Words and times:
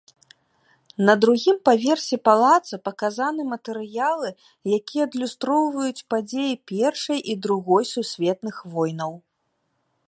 На 1.09 1.13
другім 1.25 1.57
паверсе 1.67 2.17
палаца 2.29 2.79
паказаны 2.87 3.45
матэрыялы, 3.53 4.29
якія 4.79 5.03
адлюстроўваюць 5.11 6.05
падзеі 6.15 6.53
першай 6.75 7.19
і 7.35 7.41
другой 7.47 7.83
сусветных 7.93 8.55
войнаў. 8.77 9.13